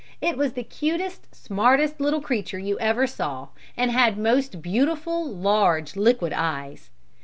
It 0.19 0.35
was 0.35 0.53
the 0.53 0.63
cutest, 0.63 1.27
smartest 1.35 2.01
little 2.01 2.21
creature 2.21 2.57
you 2.57 2.79
ever 2.79 3.05
saw, 3.05 3.49
and 3.77 3.91
had 3.91 4.17
most 4.17 4.59
beautiful, 4.59 5.29
large, 5.29 5.95
liquid 5.95 6.33
eyes. 6.35 6.89